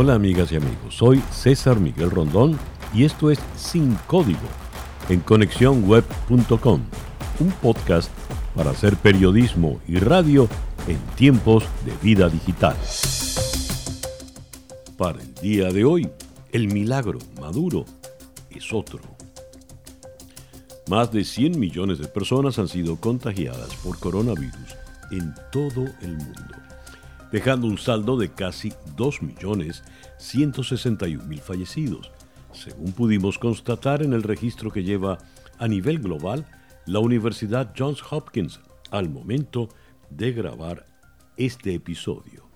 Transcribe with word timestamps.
Hola 0.00 0.14
amigas 0.14 0.52
y 0.52 0.54
amigos, 0.54 0.94
soy 0.94 1.20
César 1.32 1.80
Miguel 1.80 2.12
Rondón 2.12 2.56
y 2.94 3.02
esto 3.02 3.32
es 3.32 3.40
Sin 3.56 3.96
Código 4.06 4.38
en 5.08 5.18
conexiónweb.com, 5.18 6.82
un 7.40 7.50
podcast 7.60 8.08
para 8.54 8.70
hacer 8.70 8.94
periodismo 8.94 9.80
y 9.88 9.98
radio 9.98 10.48
en 10.86 10.98
tiempos 11.16 11.64
de 11.84 11.92
vida 12.00 12.28
digital. 12.28 12.76
Para 14.96 15.20
el 15.20 15.34
día 15.34 15.72
de 15.72 15.84
hoy, 15.84 16.08
el 16.52 16.68
milagro 16.68 17.18
Maduro 17.40 17.84
es 18.50 18.72
otro. 18.72 19.00
Más 20.88 21.10
de 21.10 21.24
100 21.24 21.58
millones 21.58 21.98
de 21.98 22.06
personas 22.06 22.60
han 22.60 22.68
sido 22.68 23.00
contagiadas 23.00 23.74
por 23.82 23.98
coronavirus 23.98 24.76
en 25.10 25.34
todo 25.50 25.86
el 26.02 26.12
mundo, 26.18 26.54
dejando 27.32 27.66
un 27.66 27.78
saldo 27.78 28.16
de 28.16 28.30
casi 28.30 28.70
2.161.000 28.96 31.40
fallecidos, 31.40 32.12
según 32.52 32.92
pudimos 32.92 33.38
constatar 33.38 34.02
en 34.02 34.12
el 34.12 34.22
registro 34.22 34.70
que 34.70 34.84
lleva 34.84 35.18
a 35.58 35.66
nivel 35.68 35.98
global 35.98 36.46
la 36.86 37.00
Universidad 37.00 37.74
Johns 37.76 38.02
Hopkins 38.10 38.60
al 38.90 39.10
momento 39.10 39.68
de 40.10 40.32
grabar 40.32 40.86
este 41.36 41.74
episodio. 41.74 42.48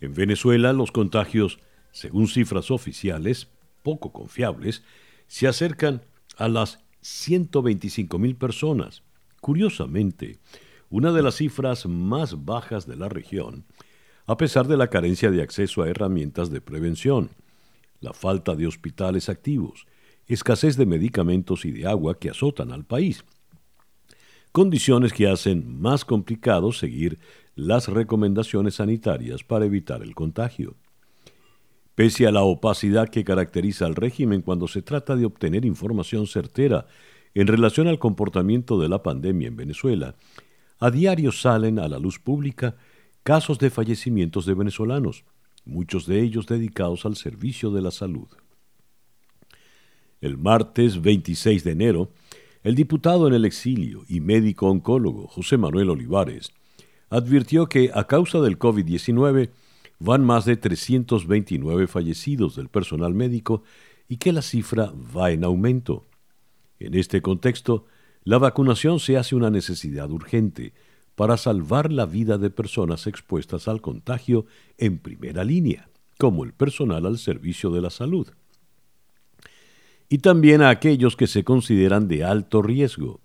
En 0.00 0.14
Venezuela 0.14 0.72
los 0.72 0.92
contagios, 0.92 1.58
según 1.92 2.28
cifras 2.28 2.70
oficiales 2.70 3.48
poco 3.82 4.12
confiables, 4.12 4.82
se 5.26 5.46
acercan 5.46 6.02
a 6.36 6.48
las 6.48 6.80
125.000 7.02 8.36
personas. 8.36 9.02
Curiosamente, 9.40 10.38
una 10.90 11.12
de 11.12 11.22
las 11.22 11.36
cifras 11.36 11.86
más 11.86 12.44
bajas 12.44 12.86
de 12.86 12.96
la 12.96 13.08
región, 13.08 13.64
a 14.26 14.36
pesar 14.36 14.66
de 14.66 14.76
la 14.76 14.88
carencia 14.88 15.30
de 15.30 15.42
acceso 15.42 15.82
a 15.82 15.88
herramientas 15.88 16.50
de 16.50 16.60
prevención, 16.60 17.30
la 18.00 18.12
falta 18.12 18.54
de 18.54 18.66
hospitales 18.66 19.28
activos, 19.28 19.86
escasez 20.26 20.76
de 20.76 20.86
medicamentos 20.86 21.64
y 21.64 21.70
de 21.70 21.86
agua 21.86 22.18
que 22.18 22.30
azotan 22.30 22.72
al 22.72 22.84
país. 22.84 23.24
Condiciones 24.52 25.12
que 25.12 25.28
hacen 25.28 25.80
más 25.80 26.04
complicado 26.04 26.72
seguir 26.72 27.18
las 27.54 27.88
recomendaciones 27.88 28.76
sanitarias 28.76 29.44
para 29.44 29.66
evitar 29.66 30.02
el 30.02 30.14
contagio. 30.14 30.74
Pese 31.94 32.26
a 32.26 32.32
la 32.32 32.42
opacidad 32.42 33.08
que 33.08 33.24
caracteriza 33.24 33.86
al 33.86 33.94
régimen 33.94 34.42
cuando 34.42 34.68
se 34.68 34.82
trata 34.82 35.16
de 35.16 35.24
obtener 35.24 35.64
información 35.64 36.26
certera 36.26 36.86
en 37.34 37.46
relación 37.46 37.86
al 37.88 37.98
comportamiento 37.98 38.78
de 38.78 38.88
la 38.88 39.02
pandemia 39.02 39.48
en 39.48 39.56
Venezuela, 39.56 40.14
a 40.78 40.90
diario 40.90 41.32
salen 41.32 41.78
a 41.78 41.88
la 41.88 41.98
luz 41.98 42.18
pública 42.18 42.76
casos 43.22 43.58
de 43.58 43.70
fallecimientos 43.70 44.46
de 44.46 44.54
venezolanos, 44.54 45.24
muchos 45.64 46.06
de 46.06 46.22
ellos 46.22 46.46
dedicados 46.46 47.04
al 47.06 47.16
servicio 47.16 47.70
de 47.70 47.82
la 47.82 47.90
salud. 47.90 48.28
El 50.20 50.38
martes 50.38 51.02
26 51.02 51.64
de 51.64 51.72
enero, 51.72 52.10
el 52.62 52.74
diputado 52.74 53.28
en 53.28 53.34
el 53.34 53.44
exilio 53.44 54.04
y 54.08 54.20
médico 54.20 54.68
oncólogo 54.68 55.26
José 55.26 55.56
Manuel 55.56 55.90
Olivares 55.90 56.52
advirtió 57.10 57.68
que 57.68 57.90
a 57.94 58.06
causa 58.06 58.40
del 58.40 58.58
COVID-19 58.58 59.50
van 59.98 60.24
más 60.24 60.44
de 60.44 60.56
329 60.56 61.86
fallecidos 61.86 62.56
del 62.56 62.68
personal 62.68 63.14
médico 63.14 63.62
y 64.08 64.18
que 64.18 64.32
la 64.32 64.42
cifra 64.42 64.92
va 65.16 65.30
en 65.30 65.44
aumento. 65.44 66.04
En 66.78 66.94
este 66.94 67.22
contexto, 67.22 67.86
la 68.26 68.38
vacunación 68.38 68.98
se 68.98 69.16
hace 69.16 69.36
una 69.36 69.50
necesidad 69.50 70.10
urgente 70.10 70.72
para 71.14 71.36
salvar 71.36 71.92
la 71.92 72.06
vida 72.06 72.38
de 72.38 72.50
personas 72.50 73.06
expuestas 73.06 73.68
al 73.68 73.80
contagio 73.80 74.46
en 74.78 74.98
primera 74.98 75.44
línea, 75.44 75.88
como 76.18 76.42
el 76.42 76.52
personal 76.52 77.06
al 77.06 77.18
servicio 77.18 77.70
de 77.70 77.80
la 77.80 77.90
salud. 77.90 78.26
Y 80.08 80.18
también 80.18 80.60
a 80.60 80.70
aquellos 80.70 81.14
que 81.14 81.28
se 81.28 81.44
consideran 81.44 82.08
de 82.08 82.24
alto 82.24 82.62
riesgo. 82.62 83.20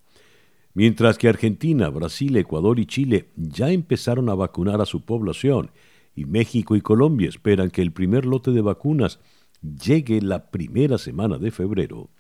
Mientras 0.75 1.17
que 1.17 1.29
Argentina, 1.29 1.89
Brasil, 1.89 2.37
Ecuador 2.37 2.77
y 2.77 2.85
Chile 2.85 3.29
ya 3.35 3.71
empezaron 3.71 4.29
a 4.29 4.35
vacunar 4.35 4.81
a 4.81 4.85
su 4.85 5.03
población 5.03 5.71
y 6.15 6.25
México 6.25 6.75
y 6.75 6.81
Colombia 6.81 7.27
esperan 7.27 7.71
que 7.71 7.81
el 7.81 7.91
primer 7.91 8.27
lote 8.27 8.51
de 8.51 8.61
vacunas 8.61 9.19
llegue 9.63 10.21
la 10.21 10.51
primera 10.51 10.99
semana 10.99 11.39
de 11.39 11.49
febrero, 11.49 12.11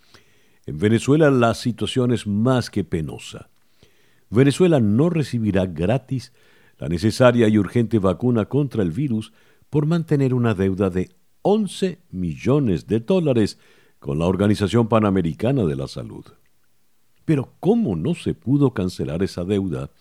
en 0.65 0.77
Venezuela 0.77 1.31
la 1.31 1.53
situación 1.53 2.11
es 2.11 2.27
más 2.27 2.69
que 2.69 2.83
penosa. 2.83 3.49
Venezuela 4.29 4.79
no 4.79 5.09
recibirá 5.09 5.65
gratis 5.65 6.33
la 6.77 6.87
necesaria 6.87 7.47
y 7.47 7.57
urgente 7.57 7.99
vacuna 7.99 8.45
contra 8.45 8.81
el 8.81 8.91
virus 8.91 9.33
por 9.69 9.85
mantener 9.85 10.33
una 10.33 10.53
deuda 10.53 10.89
de 10.89 11.11
11 11.41 11.99
millones 12.11 12.87
de 12.87 12.99
dólares 12.99 13.57
con 13.99 14.19
la 14.19 14.25
Organización 14.25 14.87
Panamericana 14.87 15.63
de 15.65 15.75
la 15.75 15.87
Salud. 15.87 16.25
Pero 17.25 17.53
¿cómo 17.59 17.95
no 17.95 18.15
se 18.15 18.33
pudo 18.33 18.73
cancelar 18.73 19.23
esa 19.23 19.43
deuda 19.43 19.91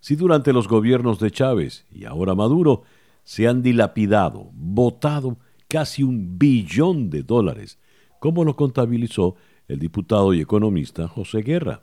si 0.00 0.16
durante 0.16 0.52
los 0.52 0.68
gobiernos 0.68 1.18
de 1.18 1.30
Chávez 1.30 1.86
y 1.90 2.04
ahora 2.04 2.34
Maduro 2.34 2.82
se 3.22 3.48
han 3.48 3.62
dilapidado, 3.62 4.50
votado 4.52 5.38
casi 5.68 6.02
un 6.02 6.38
billón 6.38 7.10
de 7.10 7.22
dólares, 7.22 7.78
como 8.20 8.44
lo 8.44 8.54
contabilizó 8.54 9.36
el 9.68 9.78
diputado 9.78 10.34
y 10.34 10.40
economista 10.40 11.08
José 11.08 11.42
Guerra? 11.42 11.80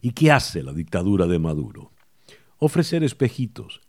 ¿Y 0.00 0.12
qué 0.12 0.32
hace 0.32 0.62
la 0.62 0.72
dictadura 0.72 1.26
de 1.26 1.38
Maduro? 1.38 1.92
Ofrecer 2.58 3.04
espejitos. 3.04 3.80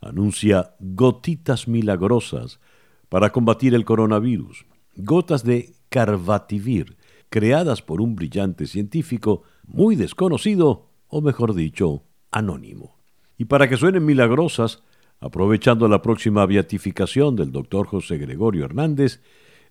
Anuncia 0.00 0.74
gotitas 0.78 1.68
milagrosas 1.68 2.60
para 3.08 3.30
combatir 3.30 3.74
el 3.74 3.84
coronavirus. 3.84 4.64
Gotas 4.96 5.44
de 5.44 5.72
Carvativir, 5.88 6.96
creadas 7.30 7.82
por 7.82 8.00
un 8.00 8.14
brillante 8.14 8.66
científico 8.66 9.42
muy 9.66 9.96
desconocido, 9.96 10.90
o 11.08 11.20
mejor 11.20 11.54
dicho, 11.54 12.04
anónimo. 12.30 12.98
Y 13.38 13.46
para 13.46 13.68
que 13.68 13.76
suenen 13.76 14.04
milagrosas, 14.04 14.82
aprovechando 15.20 15.88
la 15.88 16.02
próxima 16.02 16.44
beatificación 16.46 17.36
del 17.36 17.52
doctor 17.52 17.86
José 17.86 18.18
Gregorio 18.18 18.64
Hernández, 18.64 19.20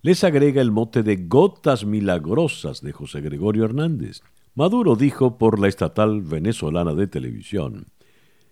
les 0.07 0.23
agrega 0.23 0.61
el 0.61 0.71
mote 0.71 1.03
de 1.03 1.17
gotas 1.17 1.83
milagrosas 1.83 2.79
de 2.79 2.93
José 2.93 3.19
Gregorio 3.19 3.65
Hernández. 3.65 4.21
Maduro 4.55 4.95
dijo 4.95 5.37
por 5.37 5.59
la 5.59 5.67
estatal 5.67 6.21
venezolana 6.21 6.93
de 6.93 7.07
televisión 7.07 7.87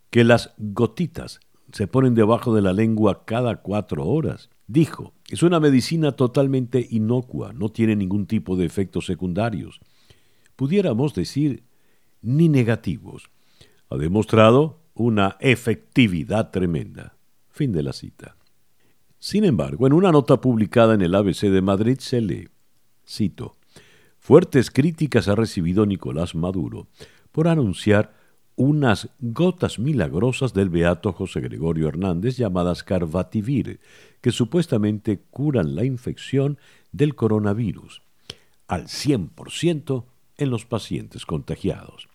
que 0.10 0.26
las 0.26 0.54
gotitas 0.58 1.40
se 1.72 1.88
ponen 1.88 2.14
debajo 2.14 2.54
de 2.54 2.62
la 2.62 2.74
lengua 2.74 3.24
cada 3.24 3.62
cuatro 3.62 4.06
horas. 4.06 4.50
Dijo, 4.68 5.14
es 5.30 5.44
una 5.44 5.62
medicina 5.62 6.12
totalmente 6.12 6.86
inocua, 6.90 7.54
no 7.54 7.70
tiene 7.70 7.96
ningún 7.96 8.26
tipo 8.26 8.58
de 8.58 8.66
efectos 8.66 9.06
secundarios. 9.06 9.80
Pudiéramos 10.58 11.14
decir, 11.14 11.64
ni 12.22 12.50
negativos. 12.50 13.30
Ha 13.90 13.96
demostrado 13.96 14.82
una 14.94 15.38
efectividad 15.40 16.52
tremenda. 16.52 17.16
Fin 17.50 17.72
de 17.72 17.84
la 17.84 17.94
cita. 17.94 18.36
Sin 19.26 19.44
embargo, 19.44 19.88
en 19.88 19.94
una 19.94 20.12
nota 20.12 20.40
publicada 20.40 20.94
en 20.94 21.02
el 21.02 21.16
ABC 21.16 21.50
de 21.50 21.64
Madrid 21.64 21.98
se 21.98 22.22
lee, 22.22 22.48
cito, 23.08 23.56
Fuertes 24.20 24.70
críticas 24.70 25.28
ha 25.28 25.34
recibido 25.34 25.88
Nicolás 25.88 26.36
Maduro 26.36 26.90
por 27.32 27.48
anunciar 27.48 28.14
unas 28.56 29.10
gotas 29.18 29.80
milagrosas 29.80 30.54
del 30.54 30.70
beato 30.70 31.12
José 31.12 31.42
Gregorio 31.42 31.88
Hernández 31.88 32.38
llamadas 32.38 32.84
Carvativir, 32.84 33.80
que 34.22 34.30
supuestamente 34.30 35.24
curan 35.32 35.74
la 35.74 35.86
infección 35.86 36.60
del 36.92 37.16
coronavirus 37.16 38.04
al 38.68 38.84
100% 38.84 40.04
en 40.38 40.50
los 40.52 40.66
pacientes 40.66 41.26
contagiados. 41.26 42.10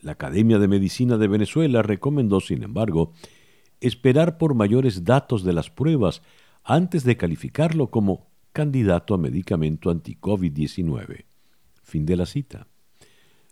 La 0.00 0.12
Academia 0.12 0.58
de 0.58 0.68
Medicina 0.68 1.18
de 1.18 1.28
Venezuela 1.28 1.82
recomendó, 1.82 2.40
sin 2.40 2.62
embargo, 2.62 3.12
esperar 3.80 4.38
por 4.38 4.54
mayores 4.54 5.04
datos 5.04 5.44
de 5.44 5.52
las 5.52 5.70
pruebas 5.70 6.22
antes 6.64 7.04
de 7.04 7.16
calificarlo 7.16 7.90
como 7.90 8.28
candidato 8.52 9.14
a 9.14 9.18
medicamento 9.18 9.90
anti-COVID-19. 9.90 11.24
Fin 11.82 12.06
de 12.06 12.16
la 12.16 12.26
cita. 12.26 12.66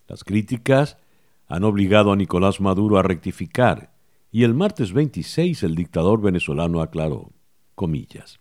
Las 0.09 0.25
críticas 0.25 0.99
han 1.47 1.65
obligado 1.65 2.13
a 2.13 2.17
Nicolás 2.17 2.61
Maduro 2.61 2.99
a 2.99 3.03
rectificar 3.03 3.93
y 4.31 4.43
el 4.43 4.55
martes 4.55 4.93
26 4.93 5.63
el 5.63 5.75
dictador 5.75 6.21
venezolano 6.21 6.81
aclaró, 6.83 7.33
comillas, 7.75 8.39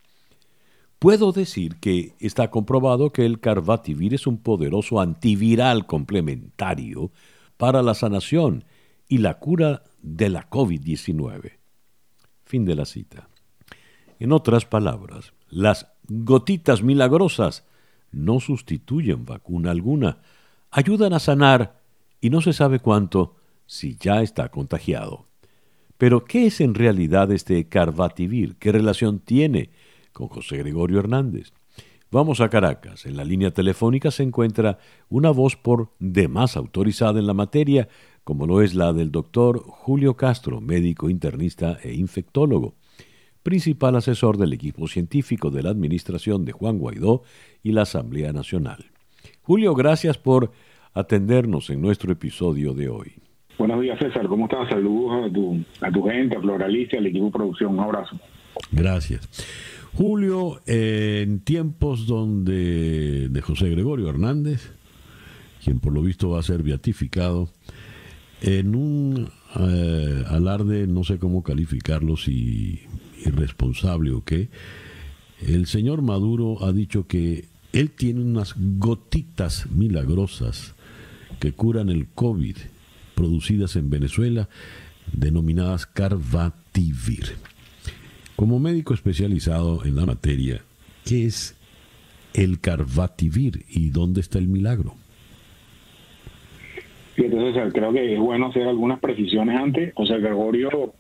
Puedo 0.99 1.31
decir 1.33 1.75
que 1.75 2.15
está 2.19 2.49
comprobado 2.49 3.11
que 3.11 3.25
el 3.25 3.39
Carvativir 3.39 4.13
es 4.13 4.27
un 4.27 4.37
poderoso 4.37 4.99
antiviral 4.99 5.85
complementario 5.85 7.11
para 7.57 7.83
la 7.83 7.93
sanación 7.93 8.63
y 9.07 9.19
la 9.19 9.37
cura 9.37 9.83
de 10.01 10.29
la 10.29 10.49
COVID-19. 10.49 11.59
Fin 12.45 12.63
de 12.63 12.75
la 12.75 12.85
cita. 12.85 13.27
En 14.19 14.31
otras 14.31 14.65
palabras, 14.65 15.33
las 15.49 15.87
gotitas 16.07 16.83
milagrosas 16.83 17.65
no 18.11 18.39
sustituyen 18.39 19.25
vacuna 19.25 19.71
alguna, 19.71 20.19
ayudan 20.71 21.13
a 21.13 21.19
sanar 21.19 21.81
y 22.21 22.29
no 22.29 22.41
se 22.41 22.53
sabe 22.53 22.79
cuánto 22.79 23.35
si 23.65 23.97
ya 23.97 24.21
está 24.21 24.49
contagiado. 24.49 25.25
Pero, 25.97 26.25
¿qué 26.25 26.47
es 26.47 26.61
en 26.61 26.75
realidad 26.75 27.31
este 27.31 27.67
Carbativir? 27.67 28.55
¿Qué 28.57 28.71
relación 28.71 29.19
tiene 29.19 29.71
con 30.13 30.27
José 30.27 30.57
Gregorio 30.57 30.99
Hernández? 30.99 31.51
Vamos 32.11 32.39
a 32.39 32.49
Caracas. 32.49 33.05
En 33.05 33.17
la 33.17 33.23
línea 33.23 33.51
telefónica 33.51 34.11
se 34.11 34.23
encuentra 34.23 34.77
una 35.09 35.31
voz 35.31 35.55
por 35.55 35.89
demás 35.99 36.55
autorizada 36.55 37.19
en 37.19 37.27
la 37.27 37.33
materia, 37.33 37.87
como 38.23 38.47
lo 38.47 38.61
es 38.61 38.75
la 38.75 38.93
del 38.93 39.11
doctor 39.11 39.59
Julio 39.65 40.15
Castro, 40.15 40.61
médico 40.61 41.09
internista 41.09 41.77
e 41.83 41.93
infectólogo, 41.93 42.75
principal 43.43 43.95
asesor 43.95 44.37
del 44.37 44.53
equipo 44.53 44.87
científico 44.87 45.51
de 45.51 45.63
la 45.63 45.71
administración 45.71 46.45
de 46.45 46.51
Juan 46.51 46.77
Guaidó 46.77 47.23
y 47.63 47.71
la 47.71 47.81
Asamblea 47.81 48.31
Nacional. 48.33 48.85
Julio, 49.41 49.75
gracias 49.75 50.17
por 50.17 50.51
atendernos 50.93 51.69
en 51.69 51.81
nuestro 51.81 52.11
episodio 52.11 52.73
de 52.73 52.89
hoy. 52.89 53.13
Buenos 53.57 53.81
días, 53.81 53.99
César. 53.99 54.27
¿Cómo 54.27 54.45
estás? 54.45 54.69
Saludos 54.69 55.29
a 55.29 55.33
tu, 55.33 55.63
a 55.81 55.91
tu 55.91 56.03
gente, 56.03 56.35
a 56.35 56.41
Floralicia, 56.41 56.99
al 56.99 57.05
equipo 57.07 57.25
de 57.25 57.31
producción. 57.31 57.73
Un 57.73 57.79
abrazo. 57.81 58.17
Gracias. 58.71 59.29
Julio, 59.97 60.61
en 60.65 61.39
tiempos 61.39 62.05
donde 62.05 63.29
de 63.29 63.41
José 63.41 63.69
Gregorio 63.69 64.09
Hernández, 64.09 64.71
quien 65.63 65.79
por 65.79 65.93
lo 65.93 66.01
visto 66.01 66.31
va 66.31 66.41
a 66.41 66.43
ser 66.43 66.63
beatificado, 66.63 67.49
en 68.41 68.75
un 68.75 69.29
eh, 69.57 70.23
alarde, 70.27 70.85
no 70.85 71.05
sé 71.05 71.17
cómo 71.17 71.43
calificarlo, 71.43 72.17
si 72.17 72.81
irresponsable 73.25 74.11
o 74.11 74.21
qué, 74.25 74.49
el 75.41 75.65
señor 75.65 76.01
Maduro 76.01 76.65
ha 76.65 76.73
dicho 76.73 77.07
que 77.07 77.45
él 77.71 77.91
tiene 77.91 78.19
unas 78.19 78.53
gotitas 78.57 79.71
milagrosas 79.71 80.75
que 81.39 81.53
curan 81.53 81.87
el 81.87 82.07
COVID 82.07 82.57
producidas 83.15 83.77
en 83.77 83.89
Venezuela, 83.89 84.49
denominadas 85.13 85.85
Carvativir. 85.85 87.54
Como 88.35 88.59
médico 88.59 88.93
especializado 88.93 89.85
en 89.85 89.95
la 89.95 90.05
materia, 90.05 90.61
¿qué 91.05 91.25
es 91.25 91.55
el 92.33 92.59
Carvativir 92.59 93.63
y 93.69 93.89
dónde 93.89 94.21
está 94.21 94.39
el 94.39 94.47
milagro? 94.47 94.95
entonces 97.17 97.73
creo 97.73 97.93
que 97.93 98.13
es 98.13 98.19
bueno 98.19 98.47
hacer 98.47 98.67
algunas 98.67 98.99
precisiones 98.99 99.57
antes. 99.57 99.93
O 99.95 100.05
sea, 100.05 100.17
Gregorio 100.17 100.93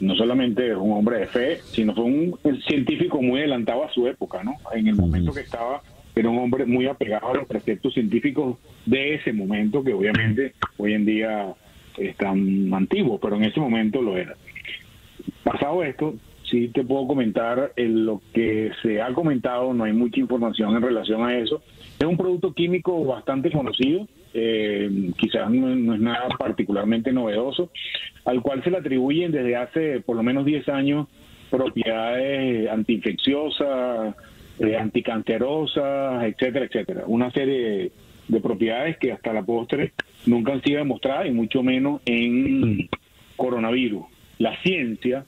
no 0.00 0.14
solamente 0.14 0.70
es 0.70 0.76
un 0.76 0.92
hombre 0.92 1.20
de 1.20 1.26
fe, 1.26 1.58
sino 1.64 1.94
fue 1.94 2.04
un 2.04 2.38
científico 2.66 3.20
muy 3.22 3.40
adelantado 3.40 3.84
a 3.84 3.92
su 3.92 4.06
época, 4.06 4.44
¿no? 4.44 4.54
En 4.74 4.86
el 4.88 4.94
momento 4.94 5.32
que 5.32 5.40
estaba, 5.40 5.82
era 6.14 6.28
un 6.28 6.38
hombre 6.38 6.66
muy 6.66 6.86
apegado 6.86 7.28
a 7.28 7.34
los 7.34 7.46
preceptos 7.46 7.94
científicos 7.94 8.58
de 8.86 9.14
ese 9.14 9.32
momento, 9.32 9.82
que 9.82 9.92
obviamente 9.92 10.54
hoy 10.76 10.94
en 10.94 11.06
día 11.06 11.54
están 11.96 12.72
antiguos, 12.72 13.18
pero 13.20 13.36
en 13.36 13.44
ese 13.44 13.58
momento 13.58 14.02
lo 14.02 14.16
era. 14.16 14.34
Pasado 15.42 15.82
esto, 15.82 16.14
sí 16.50 16.68
te 16.68 16.84
puedo 16.84 17.06
comentar 17.06 17.72
en 17.76 18.06
lo 18.06 18.20
que 18.32 18.70
se 18.82 19.00
ha 19.00 19.12
comentado, 19.12 19.72
no 19.74 19.84
hay 19.84 19.92
mucha 19.92 20.20
información 20.20 20.74
en 20.76 20.82
relación 20.82 21.22
a 21.22 21.38
eso. 21.38 21.62
Es 21.98 22.06
un 22.06 22.16
producto 22.16 22.52
químico 22.52 23.04
bastante 23.04 23.50
conocido, 23.50 24.06
eh, 24.34 25.10
quizás 25.16 25.50
no, 25.50 25.94
es 25.94 26.00
nada 26.00 26.28
particularmente 26.38 27.12
novedoso, 27.12 27.70
al 28.24 28.42
cual 28.42 28.62
se 28.62 28.70
le 28.70 28.78
atribuyen 28.78 29.32
desde 29.32 29.56
hace 29.56 30.00
por 30.00 30.16
lo 30.16 30.22
menos 30.22 30.44
10 30.44 30.68
años 30.68 31.08
propiedades 31.50 32.68
antiinfecciosas, 32.70 34.14
eh, 34.60 34.76
anticancerosas, 34.76 36.24
etcétera, 36.24 36.66
etcétera. 36.66 37.04
Una 37.06 37.30
serie 37.30 37.92
de, 38.28 38.40
propiedades 38.40 38.98
que 38.98 39.10
hasta 39.10 39.32
la 39.32 39.42
postre 39.42 39.92
nunca 40.26 40.52
han 40.52 40.62
sido 40.62 40.78
demostradas 40.78 41.26
y 41.26 41.30
mucho 41.30 41.62
menos 41.62 42.02
en 42.04 42.88
coronavirus. 43.36 44.04
La 44.38 44.60
ciencia 44.62 45.24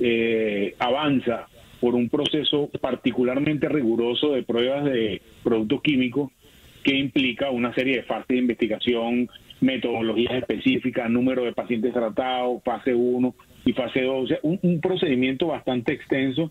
eh, 0.00 0.74
avanza 0.78 1.46
por 1.80 1.94
un 1.94 2.08
proceso 2.08 2.68
particularmente 2.80 3.68
riguroso 3.68 4.32
de 4.32 4.42
pruebas 4.42 4.84
de 4.84 5.22
productos 5.42 5.82
químicos 5.82 6.30
que 6.82 6.96
implica 6.96 7.50
una 7.50 7.74
serie 7.74 7.96
de 7.96 8.02
fases 8.02 8.28
de 8.28 8.38
investigación, 8.38 9.28
metodologías 9.60 10.34
específicas, 10.34 11.10
número 11.10 11.44
de 11.44 11.52
pacientes 11.52 11.92
tratados, 11.92 12.62
fase 12.64 12.94
1 12.94 13.34
y 13.64 13.72
fase 13.72 14.02
2, 14.02 14.24
o 14.24 14.26
sea, 14.26 14.38
un, 14.42 14.80
procedimiento 14.80 15.48
bastante 15.48 15.92
extenso 15.92 16.50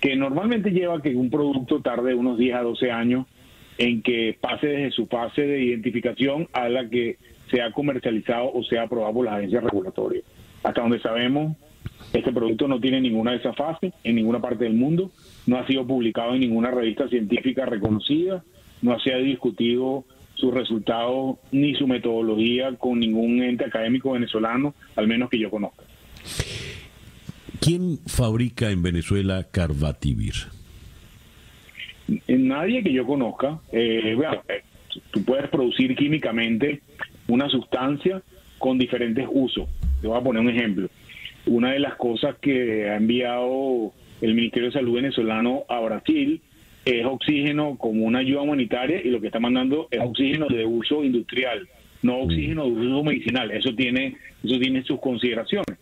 que 0.00 0.16
normalmente 0.16 0.70
lleva 0.70 0.98
a 0.98 1.02
que 1.02 1.14
un 1.14 1.30
producto 1.30 1.80
tarde 1.80 2.14
unos 2.14 2.38
10 2.38 2.54
a 2.54 2.62
12 2.62 2.90
años 2.90 3.26
en 3.78 4.02
que 4.02 4.36
pase 4.40 4.68
desde 4.68 4.90
su 4.92 5.06
fase 5.06 5.42
de 5.42 5.62
identificación 5.62 6.48
a 6.52 6.68
la 6.68 6.88
que 6.88 7.16
sea 7.50 7.72
comercializado 7.72 8.52
o 8.52 8.62
sea 8.62 8.82
aprobado 8.82 9.14
por 9.14 9.24
las 9.24 9.34
agencias 9.34 9.64
regulatorias. 9.64 10.24
Hasta 10.62 10.80
donde 10.80 11.00
sabemos, 11.00 11.56
este 12.14 12.32
producto 12.32 12.68
no 12.68 12.80
tiene 12.80 13.00
ninguna 13.00 13.32
de 13.32 13.38
esas 13.38 13.56
fases 13.56 13.92
en 14.04 14.14
ninguna 14.14 14.40
parte 14.40 14.64
del 14.64 14.74
mundo, 14.74 15.10
no 15.46 15.58
ha 15.58 15.66
sido 15.66 15.86
publicado 15.86 16.34
en 16.34 16.40
ninguna 16.40 16.70
revista 16.70 17.08
científica 17.08 17.66
reconocida, 17.66 18.44
no 18.82 18.98
se 19.00 19.12
ha 19.12 19.18
discutido 19.18 20.04
su 20.34 20.50
resultado 20.50 21.38
ni 21.50 21.74
su 21.74 21.86
metodología 21.86 22.74
con 22.76 23.00
ningún 23.00 23.42
ente 23.42 23.64
académico 23.64 24.12
venezolano, 24.12 24.74
al 24.94 25.08
menos 25.08 25.28
que 25.28 25.38
yo 25.38 25.50
conozca. 25.50 25.84
¿Quién 27.60 27.98
fabrica 28.06 28.70
en 28.70 28.82
Venezuela 28.82 29.46
Carvativir? 29.50 30.34
Nadie 32.28 32.82
que 32.82 32.92
yo 32.92 33.06
conozca. 33.06 33.58
Eh, 33.72 34.16
eh, 34.48 34.62
tú 35.10 35.24
puedes 35.24 35.48
producir 35.48 35.96
químicamente 35.96 36.82
una 37.26 37.48
sustancia 37.48 38.22
con 38.58 38.78
diferentes 38.78 39.26
usos. 39.32 39.68
Te 40.00 40.06
voy 40.06 40.18
a 40.18 40.22
poner 40.22 40.42
un 40.42 40.50
ejemplo. 40.50 40.88
Una 41.46 41.72
de 41.72 41.78
las 41.78 41.96
cosas 41.96 42.36
que 42.40 42.88
ha 42.88 42.96
enviado 42.96 43.92
el 44.20 44.34
Ministerio 44.34 44.68
de 44.68 44.74
Salud 44.74 44.94
venezolano 44.94 45.64
a 45.68 45.80
Brasil 45.80 46.40
es 46.84 47.04
oxígeno 47.04 47.76
como 47.76 48.04
una 48.04 48.20
ayuda 48.20 48.42
humanitaria 48.42 49.00
y 49.02 49.10
lo 49.10 49.20
que 49.20 49.26
está 49.28 49.40
mandando 49.40 49.88
es 49.90 50.00
oxígeno 50.00 50.46
de 50.48 50.64
uso 50.64 51.04
industrial, 51.04 51.68
no 52.02 52.18
oxígeno 52.18 52.64
de 52.64 52.72
uso 52.72 53.02
medicinal. 53.02 53.50
Eso 53.50 53.74
tiene, 53.74 54.16
eso 54.42 54.58
tiene 54.58 54.82
sus 54.84 55.00
consideraciones. 55.00 55.78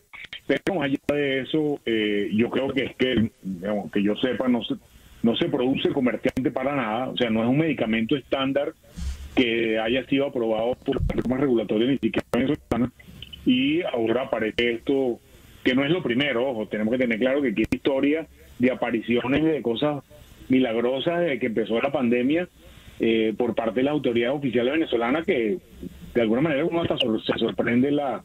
Pero 0.47 0.75
más 0.75 0.85
allá 0.85 0.99
de 1.13 1.41
eso, 1.41 1.81
eh, 1.87 2.31
yo 2.35 2.51
creo 2.51 2.69
que 2.73 2.85
es 2.85 2.97
que, 2.97 3.31
digamos, 3.43 3.91
que 3.93 4.03
yo 4.03 4.17
sepa, 4.17 4.49
no 4.49 4.63
se, 4.65 4.75
no 5.23 5.37
se 5.37 5.49
produce 5.49 5.91
comercialmente 5.91 6.51
para 6.51 6.75
nada, 6.75 7.09
o 7.09 7.17
sea, 7.17 7.31
no 7.31 7.43
es 7.43 7.49
un 7.49 7.59
medicamento 7.59 8.17
estándar 8.17 8.73
que 9.35 9.79
haya 9.79 10.05
sido 10.07 10.27
aprobado 10.27 10.75
por 10.85 10.97
las 10.97 11.17
normas 11.17 11.41
regulatorias 11.41 11.91
ni 11.91 11.99
siquiera 11.99 12.27
venezolanas. 12.33 12.91
Y 13.47 13.83
ahora 13.83 14.23
aparece 14.23 14.75
esto, 14.75 15.21
que 15.63 15.75
no 15.75 15.85
es 15.85 15.91
lo 15.91 16.03
primero, 16.03 16.49
ojo, 16.49 16.67
tenemos 16.67 16.93
que 16.93 16.99
tener 16.99 17.19
claro 17.19 17.43
que 17.43 17.49
aquí 17.49 17.63
hay 17.63 17.77
historia 17.77 18.27
de 18.59 18.71
apariciones 18.71 19.45
de 19.45 19.63
cosas 19.63 20.03
milagrosa 20.49 21.19
desde 21.19 21.39
que 21.39 21.47
empezó 21.47 21.81
la 21.81 21.93
pandemia 21.93 22.49
eh, 23.01 23.33
por 23.37 23.55
parte 23.55 23.81
de 23.81 23.85
las 23.85 23.93
autoridades 23.93 24.37
oficiales 24.37 24.73
venezolanas 24.73 25.25
que 25.25 25.59
de 26.15 26.21
alguna 26.21 26.43
manera 26.43 26.65
uno 26.65 26.83
hasta 26.83 26.97
se 26.99 27.39
sorprende 27.39 27.91
la, 27.91 28.23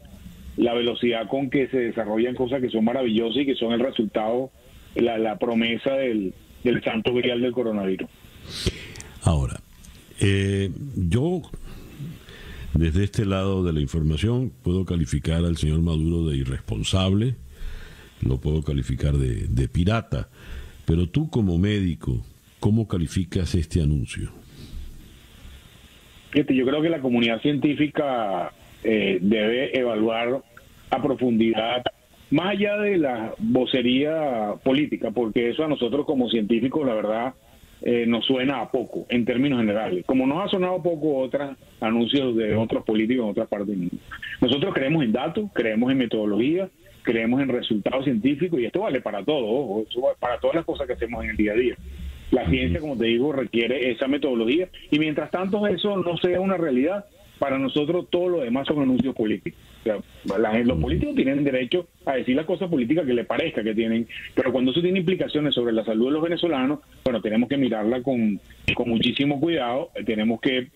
la 0.57 0.73
velocidad 0.73 1.27
con 1.27 1.49
que 1.49 1.67
se 1.67 1.77
desarrollan 1.77 2.35
cosas 2.35 2.61
que 2.61 2.69
son 2.69 2.83
maravillosas 2.85 3.43
y 3.43 3.45
que 3.45 3.55
son 3.55 3.71
el 3.73 3.79
resultado, 3.79 4.51
la, 4.95 5.17
la 5.17 5.37
promesa 5.37 5.93
del, 5.93 6.33
del 6.63 6.83
santo 6.83 7.13
grial 7.13 7.41
del 7.41 7.51
coronavirus. 7.53 8.09
Ahora, 9.23 9.59
eh, 10.19 10.69
yo 10.95 11.41
desde 12.73 13.03
este 13.03 13.25
lado 13.25 13.63
de 13.63 13.73
la 13.73 13.79
información 13.79 14.51
puedo 14.63 14.85
calificar 14.85 15.45
al 15.45 15.57
señor 15.57 15.81
Maduro 15.81 16.29
de 16.29 16.37
irresponsable, 16.37 17.35
lo 18.21 18.39
puedo 18.39 18.63
calificar 18.63 19.13
de, 19.13 19.47
de 19.47 19.67
pirata, 19.67 20.29
pero 20.85 21.07
tú 21.07 21.29
como 21.29 21.57
médico, 21.57 22.23
¿cómo 22.59 22.87
calificas 22.87 23.55
este 23.55 23.81
anuncio? 23.81 24.31
yo 26.33 26.65
creo 26.65 26.81
que 26.81 26.89
la 26.89 26.99
comunidad 26.99 27.41
científica 27.41 28.51
eh, 28.83 29.17
debe 29.21 29.77
evaluar 29.77 30.43
a 30.89 31.01
profundidad, 31.01 31.83
más 32.29 32.47
allá 32.49 32.77
de 32.77 32.97
la 32.97 33.33
vocería 33.37 34.53
política, 34.63 35.11
porque 35.11 35.49
eso 35.49 35.63
a 35.63 35.67
nosotros 35.67 36.05
como 36.05 36.29
científicos, 36.29 36.85
la 36.85 36.93
verdad, 36.93 37.33
eh, 37.81 38.05
nos 38.07 38.25
suena 38.25 38.61
a 38.61 38.71
poco 38.71 39.05
en 39.09 39.25
términos 39.25 39.59
generales. 39.59 40.03
Como 40.05 40.25
nos 40.25 40.45
ha 40.45 40.49
sonado 40.49 40.81
poco 40.81 41.17
otros 41.17 41.55
anuncios 41.79 42.35
de 42.35 42.55
otros 42.55 42.83
políticos 42.83 43.25
en 43.25 43.31
otras 43.31 43.47
partes 43.47 43.67
del 43.69 43.77
mundo. 43.77 43.97
Nosotros 44.41 44.73
creemos 44.73 45.03
en 45.03 45.11
datos, 45.11 45.49
creemos 45.53 45.91
en 45.91 45.97
metodología, 45.97 46.69
creemos 47.03 47.41
en 47.41 47.49
resultados 47.49 48.05
científicos 48.05 48.59
y 48.59 48.65
esto 48.65 48.81
vale 48.81 49.01
para 49.01 49.23
todo, 49.23 49.85
para 50.19 50.39
todas 50.39 50.55
las 50.55 50.65
cosas 50.65 50.87
que 50.87 50.93
hacemos 50.93 51.23
en 51.23 51.31
el 51.31 51.37
día 51.37 51.53
a 51.53 51.55
día. 51.55 51.75
La 52.31 52.49
ciencia, 52.49 52.79
como 52.81 52.97
te 52.97 53.05
digo, 53.05 53.31
requiere 53.31 53.91
esa 53.91 54.07
metodología 54.07 54.67
y 54.91 54.99
mientras 54.99 55.31
tanto 55.31 55.65
eso 55.67 55.97
no 55.97 56.17
sea 56.17 56.41
una 56.41 56.57
realidad, 56.57 57.05
para 57.39 57.57
nosotros 57.57 58.07
todo 58.09 58.29
lo 58.29 58.39
demás 58.41 58.67
son 58.67 58.81
anuncios 58.81 59.15
políticos. 59.15 59.59
Los 59.87 60.79
políticos 60.79 61.15
tienen 61.15 61.43
derecho 61.43 61.87
a 62.05 62.13
decir 62.13 62.35
las 62.35 62.45
cosas 62.45 62.69
políticas 62.69 63.05
que 63.05 63.13
les 63.13 63.25
parezca 63.25 63.63
que 63.63 63.73
tienen, 63.73 64.07
pero 64.35 64.51
cuando 64.51 64.71
eso 64.71 64.81
tiene 64.81 64.99
implicaciones 64.99 65.53
sobre 65.53 65.73
la 65.73 65.85
salud 65.85 66.07
de 66.07 66.11
los 66.11 66.23
venezolanos, 66.23 66.79
bueno, 67.03 67.21
tenemos 67.21 67.49
que 67.49 67.57
mirarla 67.57 68.01
con, 68.01 68.39
con 68.75 68.89
muchísimo 68.89 69.39
cuidado, 69.39 69.89
tenemos 70.05 70.39
que 70.41 70.67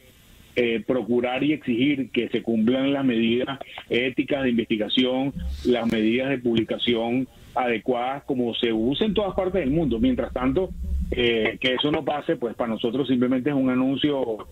eh, 0.53 0.83
procurar 0.85 1.45
y 1.45 1.53
exigir 1.53 2.09
que 2.11 2.27
se 2.27 2.41
cumplan 2.41 2.91
las 2.91 3.05
medidas 3.05 3.57
éticas 3.89 4.43
de 4.43 4.49
investigación, 4.49 5.33
las 5.63 5.89
medidas 5.89 6.29
de 6.29 6.39
publicación 6.39 7.25
adecuadas 7.55 8.23
como 8.23 8.53
se 8.55 8.73
usa 8.73 9.07
en 9.07 9.13
todas 9.13 9.33
partes 9.33 9.61
del 9.61 9.71
mundo. 9.71 9.97
Mientras 9.97 10.33
tanto, 10.33 10.71
eh, 11.11 11.57
que 11.59 11.75
eso 11.75 11.89
no 11.89 12.03
pase, 12.03 12.35
pues 12.35 12.53
para 12.55 12.71
nosotros 12.71 13.07
simplemente 13.07 13.49
es 13.49 13.55
un 13.55 13.69
anuncio 13.69 14.45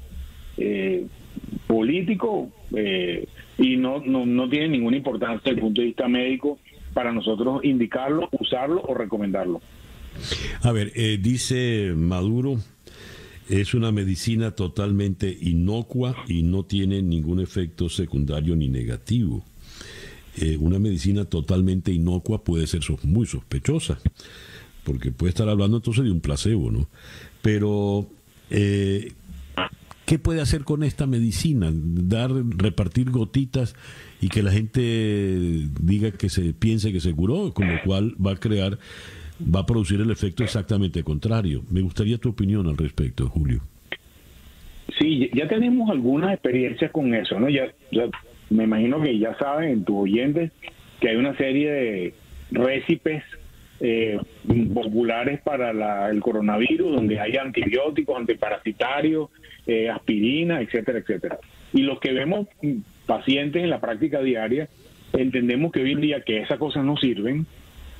eh, 0.57 1.05
político 1.67 2.49
y 3.59 3.77
no, 3.77 3.99
no, 3.99 4.25
no 4.25 4.49
tiene 4.49 4.69
ninguna 4.69 4.97
importancia 4.97 5.41
desde 5.43 5.51
el 5.51 5.59
punto 5.59 5.81
de 5.81 5.87
vista 5.87 6.07
médico 6.07 6.57
para 6.93 7.11
nosotros 7.11 7.63
indicarlo, 7.63 8.29
usarlo 8.39 8.81
o 8.81 8.93
recomendarlo. 8.95 9.61
A 10.63 10.71
ver, 10.71 10.91
dice 11.21 11.93
Maduro 11.95 12.57
es 13.49 13.73
una 13.73 13.91
medicina 13.91 14.51
totalmente 14.51 15.35
inocua 15.41 16.15
y 16.27 16.43
no 16.43 16.63
tiene 16.63 17.01
ningún 17.01 17.39
efecto 17.39 17.89
secundario 17.89 18.55
ni 18.55 18.69
negativo. 18.69 19.43
Eh, 20.37 20.55
una 20.57 20.77
medicina 20.77 21.25
totalmente 21.25 21.91
inocua 21.91 22.43
puede 22.43 22.67
ser 22.67 22.81
muy 23.03 23.25
sospechosa, 23.25 23.99
porque 24.83 25.11
puede 25.11 25.31
estar 25.31 25.49
hablando 25.49 25.77
entonces 25.77 26.03
de 26.03 26.11
un 26.11 26.21
placebo, 26.21 26.71
¿no? 26.71 26.87
Pero, 27.41 28.07
eh, 28.51 29.13
¿qué 30.09 30.17
puede 30.17 30.41
hacer 30.41 30.63
con 30.63 30.83
esta 30.83 31.05
medicina? 31.05 31.69
Dar, 31.71 32.31
repartir 32.57 33.11
gotitas 33.11 33.75
y 34.19 34.29
que 34.29 34.41
la 34.41 34.51
gente 34.51 34.81
diga 35.79 36.09
que 36.09 36.29
se 36.29 36.51
piense 36.53 36.91
que 36.91 36.99
se 36.99 37.13
curó, 37.13 37.53
con 37.53 37.71
lo 37.71 37.79
cual 37.83 38.15
va 38.19 38.31
a 38.31 38.35
crear 38.35 38.79
va 39.39 39.59
a 39.59 39.65
producir 39.67 40.01
el 40.01 40.09
efecto 40.09 40.43
exactamente 40.43 41.03
contrario. 41.03 41.61
Me 41.69 41.81
gustaría 41.81 42.17
tu 42.17 42.29
opinión 42.29 42.65
al 42.65 42.75
respecto, 42.75 43.27
Julio. 43.29 43.61
Sí, 44.97 45.29
ya 45.31 45.47
tenemos 45.47 45.91
algunas 45.91 46.33
experiencias 46.33 46.91
con 46.91 47.13
eso, 47.13 47.39
¿no? 47.39 47.47
Ya, 47.47 47.71
me 48.49 48.63
imagino 48.63 48.99
que 49.03 49.19
ya 49.19 49.37
saben 49.37 49.69
en 49.69 49.83
tus 49.85 49.95
oyentes 49.95 50.51
que 50.99 51.09
hay 51.09 51.17
una 51.17 51.37
serie 51.37 51.71
de 51.71 52.13
récipes 52.49 53.23
eh, 53.79 54.17
populares 54.73 55.41
para 55.41 56.09
el 56.09 56.19
coronavirus, 56.21 56.95
donde 56.95 57.19
hay 57.19 57.37
antibióticos, 57.37 58.17
antiparasitarios, 58.17 59.29
eh, 59.65 59.89
aspirina, 59.89 60.61
etcétera, 60.61 60.99
etcétera. 60.99 61.39
Y 61.73 61.81
los 61.83 61.99
que 61.99 62.11
vemos 62.11 62.47
pacientes 63.05 63.63
en 63.63 63.69
la 63.69 63.79
práctica 63.79 64.21
diaria, 64.21 64.67
entendemos 65.13 65.71
que 65.71 65.81
hoy 65.81 65.91
en 65.93 66.01
día 66.01 66.21
que 66.21 66.39
esas 66.39 66.57
cosas 66.57 66.83
no 66.83 66.97
sirven, 66.97 67.45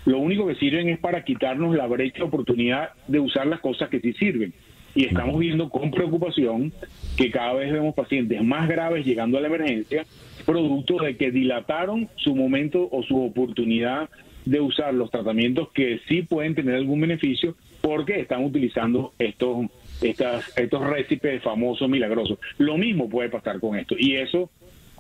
lo 0.06 0.20
único 0.20 0.48
que 0.48 0.56
sirven 0.56 0.90
es 0.90 1.00
para 1.00 1.24
quitarnos 1.24 1.76
la 1.76 1.88
brecha 1.88 2.20
de 2.20 2.24
oportunidad 2.24 2.90
de 3.08 3.20
usar 3.20 3.48
las 3.48 3.60
cosas 3.60 3.90
que 3.90 4.00
sí 4.00 4.14
sirven. 4.14 4.54
Y 4.96 5.06
estamos 5.06 5.40
viendo 5.40 5.70
con 5.70 5.92
preocupación 5.92 6.74
que 7.16 7.30
cada 7.30 7.54
vez 7.54 7.72
vemos 7.72 7.94
pacientes 7.94 8.44
más 8.44 8.68
graves 8.68 9.06
llegando 9.06 9.38
a 9.38 9.42
la 9.42 9.48
emergencia, 9.48 10.06
producto 10.46 10.98
de 11.04 11.16
que 11.16 11.32
dilataron 11.32 12.10
su 12.16 12.36
momento 12.36 12.90
o 12.92 13.04
su 13.04 13.22
oportunidad 13.22 14.10
de 14.50 14.60
usar 14.60 14.94
los 14.96 15.12
tratamientos 15.12 15.70
que 15.72 16.00
sí 16.08 16.24
pueden 16.24 16.56
tener 16.56 16.76
algún 16.76 17.02
beneficio 17.02 17.56
porque 17.82 18.20
están 18.20 18.44
utilizando 18.44 19.14
estos 19.20 19.68
estas, 20.02 20.58
estos 20.58 20.82
récipes 20.82 21.44
famosos 21.44 21.90
milagrosos. 21.90 22.40
Lo 22.58 22.78
mismo 22.78 23.10
puede 23.10 23.30
pasar 23.30 23.60
con 23.60 23.78
esto 23.78 23.96
y 23.98 24.16
eso 24.16 24.50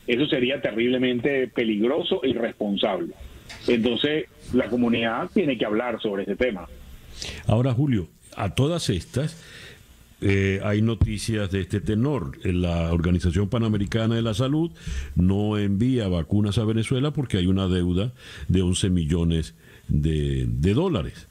eso 0.05 0.25
sería 0.27 0.61
terriblemente 0.61 1.47
peligroso 1.47 2.23
e 2.23 2.29
irresponsable. 2.29 3.13
Entonces, 3.67 4.25
la 4.53 4.67
comunidad 4.67 5.29
tiene 5.33 5.57
que 5.57 5.65
hablar 5.65 5.99
sobre 6.01 6.23
ese 6.23 6.35
tema. 6.35 6.67
Ahora, 7.47 7.73
Julio, 7.73 8.07
a 8.35 8.53
todas 8.53 8.89
estas, 8.89 9.43
eh, 10.21 10.59
hay 10.63 10.81
noticias 10.81 11.51
de 11.51 11.61
este 11.61 11.81
tenor. 11.81 12.37
La 12.45 12.93
Organización 12.93 13.49
Panamericana 13.49 14.15
de 14.15 14.21
la 14.21 14.33
Salud 14.33 14.71
no 15.15 15.57
envía 15.57 16.07
vacunas 16.07 16.57
a 16.57 16.65
Venezuela 16.65 17.11
porque 17.11 17.37
hay 17.37 17.47
una 17.47 17.67
deuda 17.67 18.13
de 18.47 18.61
11 18.61 18.89
millones 18.89 19.55
de, 19.87 20.45
dólares. 20.73 21.27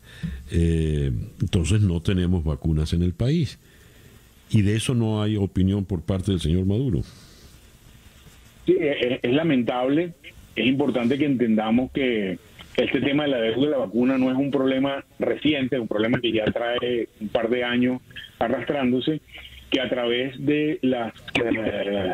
Eh, 0.50 1.12
entonces 1.40 1.80
no 1.80 2.00
tenemos 2.00 2.44
vacunas 2.44 2.92
en 2.92 3.02
el 3.02 3.12
país. 3.12 3.58
Y 4.50 4.62
de 4.62 4.76
eso 4.76 4.94
no 4.94 5.22
hay 5.22 5.36
opinión 5.36 5.84
por 5.84 6.00
parte 6.02 6.30
del 6.30 6.40
señor 6.40 6.64
Maduro. 6.64 7.02
Sí, 8.64 8.76
es 8.80 9.32
lamentable 9.32 10.14
es 10.58 10.66
importante 10.66 11.16
que 11.16 11.24
entendamos 11.24 11.90
que 11.92 12.38
este 12.78 13.00
tema 13.00 13.24
de 13.24 13.30
la 13.30 13.40
deuda 13.40 13.66
de 13.66 13.70
la 13.72 13.78
vacuna 13.78 14.18
no 14.18 14.30
es 14.30 14.36
un 14.36 14.52
problema 14.52 15.04
reciente, 15.18 15.74
es 15.74 15.82
un 15.82 15.88
problema 15.88 16.20
que 16.20 16.30
ya 16.30 16.44
trae 16.44 17.08
un 17.20 17.28
par 17.28 17.48
de 17.50 17.64
años 17.64 18.00
arrastrándose, 18.38 19.20
que 19.68 19.80
a 19.80 19.88
través 19.88 20.34
de 20.44 20.78
las 20.82 21.12
eh, 21.44 22.12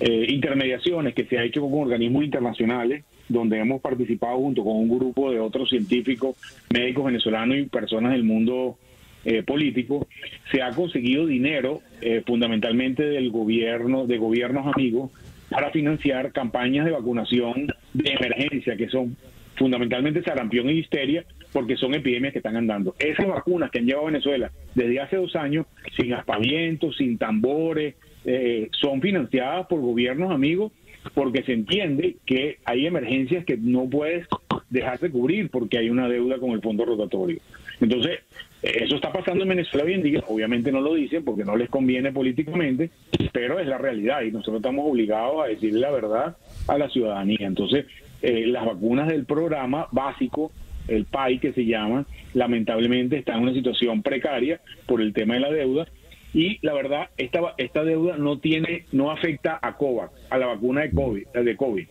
eh, 0.00 0.26
intermediaciones 0.30 1.14
que 1.14 1.26
se 1.26 1.38
ha 1.38 1.44
hecho 1.44 1.60
con 1.60 1.74
organismos 1.74 2.24
internacionales, 2.24 3.04
donde 3.28 3.58
hemos 3.58 3.82
participado 3.82 4.38
junto 4.38 4.64
con 4.64 4.76
un 4.76 4.88
grupo 4.88 5.30
de 5.30 5.38
otros 5.38 5.68
científicos, 5.68 6.34
médicos 6.72 7.04
venezolanos 7.04 7.58
y 7.58 7.64
personas 7.64 8.12
del 8.12 8.24
mundo 8.24 8.78
eh, 9.26 9.42
político, 9.42 10.08
se 10.50 10.62
ha 10.62 10.70
conseguido 10.70 11.26
dinero 11.26 11.82
fundamentalmente 12.24 13.02
del 13.04 13.30
gobierno, 13.30 14.06
de 14.06 14.16
gobiernos 14.16 14.74
amigos, 14.74 15.10
para 15.50 15.70
financiar 15.70 16.32
campañas 16.32 16.86
de 16.86 16.92
vacunación 16.92 17.66
de 17.92 18.10
emergencia, 18.12 18.74
que 18.76 18.88
son 18.88 19.14
fundamentalmente 19.60 20.22
sarampión 20.22 20.70
y 20.70 20.78
histeria, 20.78 21.26
porque 21.52 21.76
son 21.76 21.94
epidemias 21.94 22.32
que 22.32 22.38
están 22.38 22.56
andando. 22.56 22.94
Esas 22.98 23.28
vacunas 23.28 23.70
que 23.70 23.78
han 23.78 23.84
llevado 23.84 24.06
a 24.06 24.10
Venezuela 24.10 24.50
desde 24.74 25.00
hace 25.00 25.16
dos 25.16 25.36
años, 25.36 25.66
sin 25.98 26.14
aspavientos, 26.14 26.96
sin 26.96 27.18
tambores, 27.18 27.94
eh, 28.24 28.70
son 28.72 29.02
financiadas 29.02 29.66
por 29.66 29.82
gobiernos 29.82 30.30
amigos, 30.32 30.72
porque 31.12 31.42
se 31.42 31.52
entiende 31.52 32.16
que 32.24 32.56
hay 32.64 32.86
emergencias 32.86 33.44
que 33.44 33.58
no 33.58 33.86
puedes 33.88 34.26
dejar 34.70 34.98
de 34.98 35.10
cubrir 35.10 35.50
porque 35.50 35.76
hay 35.76 35.90
una 35.90 36.08
deuda 36.08 36.38
con 36.38 36.52
el 36.52 36.62
fondo 36.62 36.86
rotatorio. 36.86 37.38
Entonces, 37.82 38.20
eso 38.62 38.94
está 38.94 39.12
pasando 39.12 39.42
en 39.42 39.50
Venezuela 39.50 39.84
hoy 39.84 39.92
en 39.92 40.02
día, 40.02 40.24
obviamente 40.26 40.72
no 40.72 40.80
lo 40.80 40.94
dicen 40.94 41.22
porque 41.22 41.44
no 41.44 41.54
les 41.54 41.68
conviene 41.68 42.12
políticamente, 42.12 42.90
pero 43.30 43.58
es 43.58 43.66
la 43.66 43.76
realidad 43.76 44.22
y 44.22 44.30
nosotros 44.30 44.56
estamos 44.56 44.86
obligados 44.88 45.44
a 45.44 45.48
decirle 45.48 45.80
la 45.80 45.90
verdad 45.90 46.36
a 46.66 46.78
la 46.78 46.88
ciudadanía. 46.88 47.46
Entonces, 47.46 47.84
eh, 48.22 48.46
las 48.46 48.66
vacunas 48.66 49.08
del 49.08 49.24
programa 49.24 49.88
básico, 49.92 50.52
el 50.88 51.04
PAI 51.04 51.38
que 51.38 51.52
se 51.52 51.64
llama, 51.64 52.06
lamentablemente 52.34 53.16
está 53.16 53.34
en 53.34 53.42
una 53.42 53.54
situación 53.54 54.02
precaria 54.02 54.60
por 54.86 55.00
el 55.00 55.12
tema 55.12 55.34
de 55.34 55.40
la 55.40 55.50
deuda 55.50 55.86
y 56.32 56.58
la 56.62 56.74
verdad 56.74 57.08
esta 57.16 57.40
esta 57.58 57.82
deuda 57.82 58.16
no 58.16 58.38
tiene 58.38 58.84
no 58.92 59.10
afecta 59.10 59.58
a 59.60 59.76
COVAX, 59.76 60.12
a 60.30 60.38
la 60.38 60.46
vacuna 60.46 60.82
de 60.82 60.90
COVID, 60.90 61.26
de 61.28 61.56
COVID. 61.56 61.86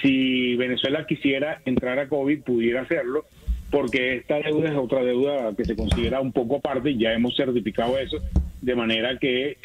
Si 0.00 0.54
Venezuela 0.56 1.06
quisiera 1.06 1.60
entrar 1.64 1.98
a 1.98 2.08
COVID 2.08 2.42
pudiera 2.42 2.82
hacerlo 2.82 3.24
porque 3.70 4.16
esta 4.16 4.38
deuda 4.38 4.70
es 4.70 4.76
otra 4.76 5.02
deuda 5.02 5.54
que 5.56 5.64
se 5.64 5.76
considera 5.76 6.20
un 6.20 6.32
poco 6.32 6.56
aparte 6.56 6.96
ya 6.96 7.12
hemos 7.12 7.34
certificado 7.36 7.98
eso, 7.98 8.18
de 8.62 8.74
manera 8.74 9.18
que 9.18 9.56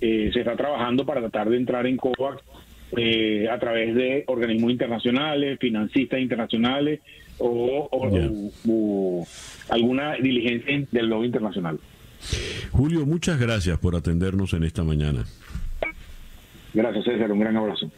eh, 0.00 0.30
se 0.32 0.40
está 0.40 0.56
trabajando 0.56 1.06
para 1.06 1.20
tratar 1.20 1.48
de 1.48 1.56
entrar 1.56 1.86
en 1.86 1.96
COVAX 1.96 2.42
eh, 2.96 3.48
a 3.50 3.58
través 3.58 3.94
de 3.94 4.24
organismos 4.26 4.70
internacionales, 4.70 5.58
financistas 5.58 6.20
internacionales 6.20 7.00
o, 7.38 9.26
alguna 9.68 10.14
diligencia 10.14 10.86
del 10.90 11.06
lobby 11.06 11.26
internacional. 11.26 11.78
Julio, 12.70 13.06
muchas 13.06 13.38
gracias 13.38 13.78
por 13.78 13.96
atendernos 13.96 14.52
en 14.54 14.64
esta 14.64 14.84
mañana. 14.84 15.24
Gracias, 16.72 17.04
César. 17.04 17.30
Un 17.30 17.40
gran 17.40 17.56
abrazo. 17.56 17.90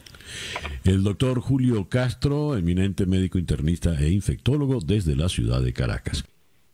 El 0.84 1.02
doctor 1.02 1.40
Julio 1.40 1.88
Castro, 1.88 2.56
eminente 2.56 3.06
médico 3.06 3.38
internista 3.38 3.98
e 3.98 4.10
infectólogo 4.10 4.80
desde 4.80 5.16
la 5.16 5.28
ciudad 5.28 5.62
de 5.62 5.72
Caracas. 5.72 6.24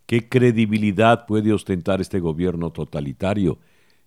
¿Qué 0.07 0.29
credibilidad 0.29 1.27
puede 1.27 1.53
ostentar 1.53 2.01
este 2.01 2.19
gobierno 2.19 2.71
totalitario 2.71 3.59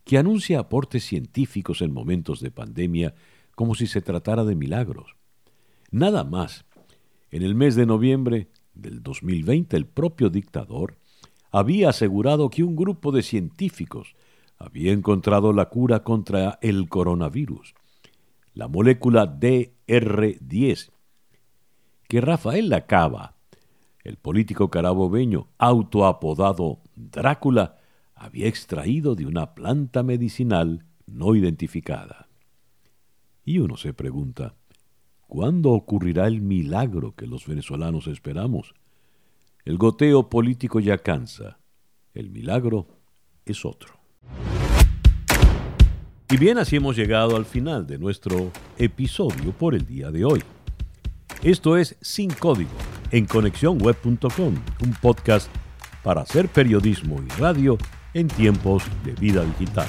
que 0.03 0.17
anuncia 0.17 0.59
aportes 0.59 1.03
científicos 1.03 1.81
en 1.81 1.93
momentos 1.93 2.41
de 2.41 2.51
pandemia 2.51 3.13
como 3.55 3.75
si 3.75 3.87
se 3.87 4.01
tratara 4.01 4.43
de 4.43 4.55
milagros? 4.55 5.15
Nada 5.91 6.23
más. 6.23 6.65
En 7.31 7.41
el 7.41 7.55
mes 7.55 7.75
de 7.75 7.85
noviembre 7.85 8.49
del 8.73 9.01
2020, 9.01 9.75
el 9.75 9.85
propio 9.85 10.29
dictador 10.29 10.97
había 11.51 11.89
asegurado 11.89 12.49
que 12.49 12.63
un 12.63 12.75
grupo 12.75 13.11
de 13.11 13.23
científicos 13.23 14.15
había 14.57 14.93
encontrado 14.93 15.51
la 15.53 15.69
cura 15.69 16.03
contra 16.03 16.59
el 16.61 16.87
coronavirus 16.87 17.73
la 18.55 18.69
molécula 18.69 19.37
DR10, 19.37 20.91
que 22.07 22.21
Rafael 22.21 22.69
Lacaba, 22.69 23.35
el 24.03 24.15
político 24.15 24.69
carabobeño 24.69 25.49
autoapodado 25.57 26.79
Drácula, 26.95 27.75
había 28.15 28.47
extraído 28.47 29.15
de 29.15 29.25
una 29.25 29.53
planta 29.55 30.03
medicinal 30.03 30.85
no 31.05 31.35
identificada. 31.35 32.24
Y 33.45 33.59
uno 33.59 33.77
se 33.77 33.93
pregunta, 33.93 34.55
¿cuándo 35.27 35.69
ocurrirá 35.69 36.25
el 36.25 36.41
milagro 36.41 37.13
que 37.15 37.27
los 37.27 37.45
venezolanos 37.45 38.07
esperamos? 38.07 38.73
El 39.63 39.77
goteo 39.77 40.29
político 40.29 40.79
ya 40.79 40.97
cansa, 40.97 41.59
el 42.15 42.31
milagro 42.31 42.87
es 43.45 43.63
otro. 43.63 43.93
Y 46.31 46.37
bien, 46.37 46.57
así 46.57 46.77
hemos 46.77 46.95
llegado 46.95 47.35
al 47.35 47.45
final 47.45 47.85
de 47.85 47.99
nuestro 47.99 48.51
episodio 48.79 49.51
por 49.51 49.75
el 49.75 49.85
día 49.85 50.09
de 50.09 50.25
hoy. 50.25 50.41
Esto 51.43 51.77
es 51.77 51.97
Sin 52.01 52.31
Código 52.31 52.71
en 53.11 53.25
conexiónweb.com, 53.25 54.55
un 54.81 54.93
podcast 54.99 55.51
para 56.03 56.21
hacer 56.21 56.47
periodismo 56.47 57.21
y 57.21 57.27
radio 57.39 57.77
en 58.15 58.27
tiempos 58.27 58.83
de 59.03 59.13
vida 59.13 59.43
digital. 59.43 59.87